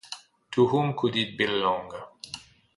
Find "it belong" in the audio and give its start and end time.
1.15-1.91